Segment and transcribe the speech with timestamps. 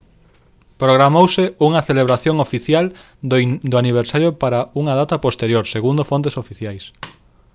[0.83, 2.85] programouse unha celebración oficial
[3.71, 6.83] do aniversario para unha data posterior segundo fontes oficiais